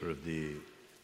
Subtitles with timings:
[0.00, 0.54] sort of the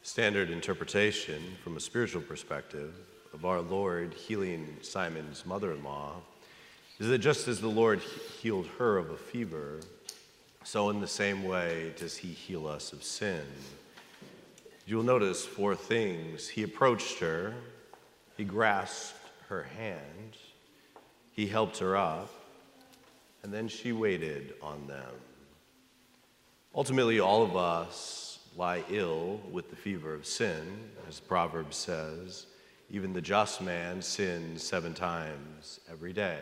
[0.02, 2.94] standard interpretation from a spiritual perspective
[3.34, 6.14] of our Lord healing Simon's mother in law
[6.98, 8.00] is that just as the Lord
[8.40, 9.80] healed her of a fever,
[10.64, 13.44] so in the same way does he heal us of sin.
[14.86, 16.48] You'll notice four things.
[16.48, 17.52] He approached her,
[18.38, 19.18] he grasped
[19.50, 20.38] her hand,
[21.32, 22.32] he helped her up,
[23.42, 25.12] and then she waited on them.
[26.74, 32.46] Ultimately, all of us lie ill with the fever of sin, as Proverbs says.
[32.88, 36.40] Even the just man sins seven times every day.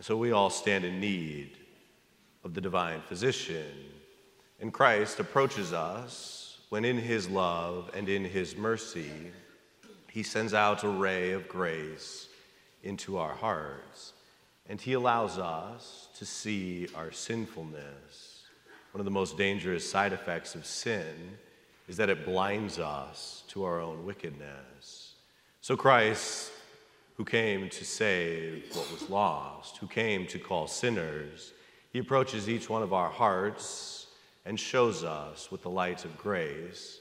[0.00, 1.56] So we all stand in need
[2.44, 3.72] of the divine physician.
[4.60, 9.30] And Christ approaches us when, in his love and in his mercy,
[10.10, 12.28] he sends out a ray of grace
[12.82, 14.12] into our hearts.
[14.68, 18.39] And he allows us to see our sinfulness
[18.92, 21.38] one of the most dangerous side effects of sin
[21.88, 25.14] is that it blinds us to our own wickedness.
[25.60, 26.50] So Christ,
[27.16, 31.52] who came to save what was lost, who came to call sinners,
[31.92, 34.06] he approaches each one of our hearts
[34.44, 37.00] and shows us with the light of grace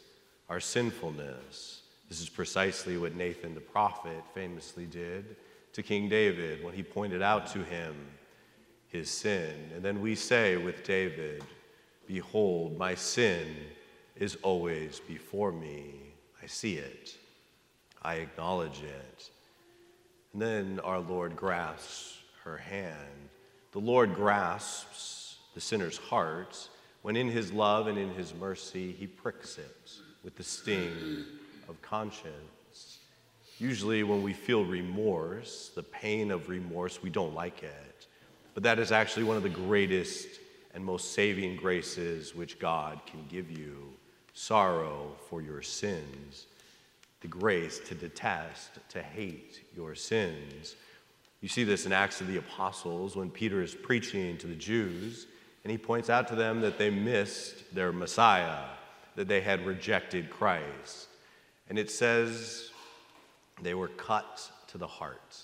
[0.49, 1.83] our sinfulness.
[2.09, 5.35] This is precisely what Nathan the prophet famously did
[5.73, 7.95] to King David when he pointed out to him
[8.87, 9.53] his sin.
[9.75, 11.43] And then we say with David,
[12.09, 13.45] Behold, my sin
[14.15, 15.93] is always before me.
[16.41, 17.15] I see it,
[18.01, 19.29] I acknowledge it.
[20.33, 23.29] And then our Lord grasps her hand.
[23.73, 26.67] The Lord grasps the sinner's heart
[27.03, 29.91] when, in his love and in his mercy, he pricks it
[30.23, 31.25] with the sting
[31.67, 32.97] of conscience.
[33.59, 38.07] Usually, when we feel remorse, the pain of remorse, we don't like it.
[38.55, 40.27] But that is actually one of the greatest
[40.73, 43.93] and most saving graces which God can give you
[44.33, 46.47] sorrow for your sins,
[47.21, 50.75] the grace to detest, to hate your sins.
[51.41, 55.27] You see this in Acts of the Apostles when Peter is preaching to the Jews,
[55.63, 58.65] and he points out to them that they missed their Messiah,
[59.15, 61.07] that they had rejected Christ.
[61.67, 62.71] And it says
[63.61, 65.37] they were cut to the heart.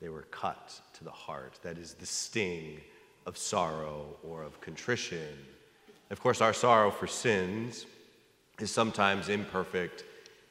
[0.00, 1.58] They were cut to the heart.
[1.62, 2.80] That is the sting
[3.30, 5.38] of sorrow or of contrition.
[6.10, 7.86] Of course, our sorrow for sins
[8.58, 10.02] is sometimes imperfect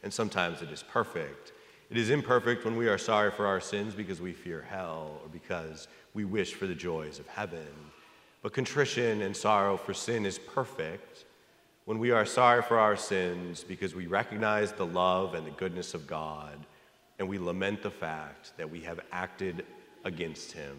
[0.01, 1.51] and sometimes it is perfect.
[1.89, 5.27] It is imperfect when we are sorry for our sins because we fear hell or
[5.27, 7.67] because we wish for the joys of heaven.
[8.41, 11.25] But contrition and sorrow for sin is perfect
[11.83, 15.93] when we are sorry for our sins because we recognize the love and the goodness
[15.93, 16.65] of God
[17.17, 19.65] and we lament the fact that we have acted
[20.05, 20.77] against Him.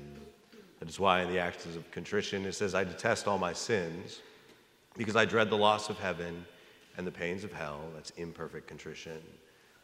[0.91, 4.19] Is why in the Acts of Contrition it says, I detest all my sins
[4.99, 6.45] because I dread the loss of heaven
[6.97, 7.83] and the pains of hell.
[7.95, 9.23] That's imperfect contrition.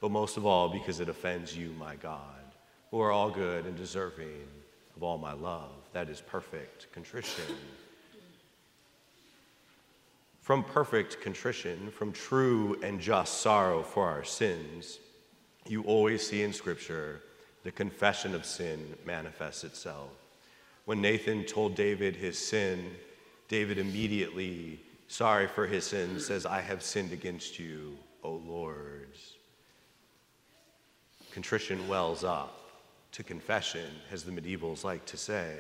[0.01, 2.43] But most of all, because it offends you, my God,
[2.91, 4.49] who are all good and deserving
[4.97, 5.71] of all my love.
[5.93, 7.55] That is perfect contrition.
[10.41, 14.99] From perfect contrition, from true and just sorrow for our sins,
[15.69, 17.23] you always see in Scripture
[17.63, 20.11] the confession of sin manifests itself.
[20.87, 22.93] When Nathan told David his sin,
[23.49, 29.09] David immediately, sorry for his sin, says, I have sinned against you, O Lord.
[31.33, 32.71] Contrition wells up
[33.11, 35.57] to confession, as the medievals like to say.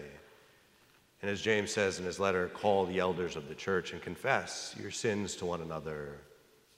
[1.22, 4.76] And as James says in his letter, call the elders of the church and confess
[4.80, 6.20] your sins to one another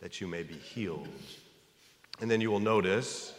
[0.01, 1.07] that you may be healed.
[2.23, 3.35] And then you will notice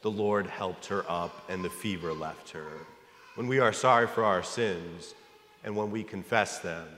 [0.00, 2.86] the Lord helped her up and the fever left her
[3.36, 5.14] when we are sorry for our sins
[5.62, 6.88] and when we confess them,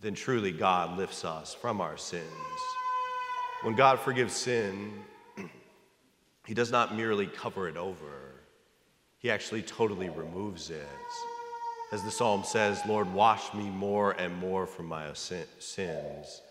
[0.00, 2.24] then truly God lifts us from our sins.
[3.62, 4.92] When God forgives sin,
[6.46, 8.42] He does not merely cover it over,
[9.18, 10.86] He actually totally removes it.
[11.92, 16.42] As the psalm says, Lord, wash me more and more from my sins.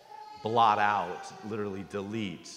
[0.42, 2.50] Blot out, literally delete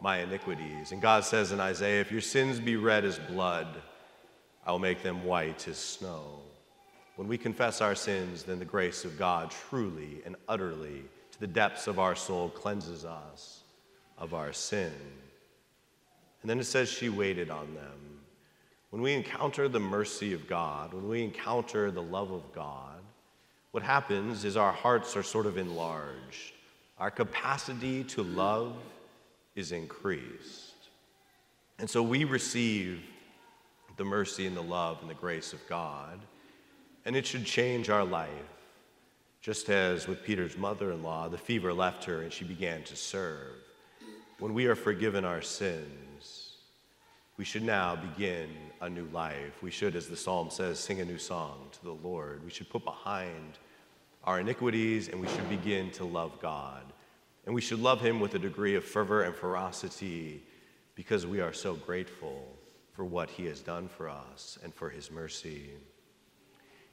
[0.00, 0.92] my iniquities.
[0.92, 3.66] And God says in Isaiah, if your sins be red as blood,
[4.66, 6.40] I will make them white as snow.
[7.14, 11.46] When we confess our sins, then the grace of God truly and utterly to the
[11.46, 13.60] depths of our soul cleanses us
[14.18, 14.92] of our sin.
[16.42, 18.20] And then it says she waited on them.
[18.90, 23.00] When we encounter the mercy of God, when we encounter the love of God,
[23.70, 26.52] what happens is our hearts are sort of enlarged.
[26.98, 28.74] Our capacity to love
[29.54, 30.72] is increased.
[31.78, 33.02] And so we receive
[33.96, 36.20] the mercy and the love and the grace of God.
[37.04, 38.30] And it should change our life,
[39.40, 42.96] Just as with Peter's mother in law, the fever left her and she began to
[42.96, 43.54] serve.
[44.40, 46.56] When we are forgiven our sins,
[47.36, 48.48] we should now begin
[48.80, 49.62] a new life.
[49.62, 52.42] We should, as the psalm says, sing a new song to the Lord.
[52.44, 53.58] We should put behind
[54.24, 56.82] our iniquities and we should begin to love God.
[57.44, 60.42] And we should love Him with a degree of fervor and ferocity
[60.96, 62.55] because we are so grateful
[62.96, 65.68] for what He has done for us and for His mercy.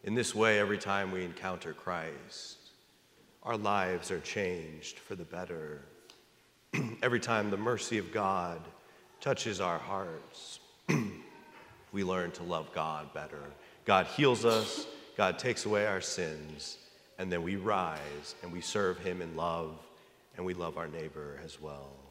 [0.04, 2.58] In this way, every time we encounter Christ,
[3.42, 5.82] our lives are changed for the better.
[7.02, 8.60] every time the mercy of God
[9.22, 10.60] touches our hearts,
[11.94, 13.44] we learn to love God better.
[13.86, 14.86] God heals us,
[15.16, 16.80] God takes away our sins,
[17.18, 19.72] and then we rise and we serve Him in love
[20.36, 22.03] and we love our neighbor as well.